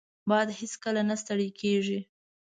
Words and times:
باد 0.29 0.47
هیڅکله 0.59 1.01
نه 1.09 1.15
ستړی 1.21 1.49
کېږي 1.61 1.99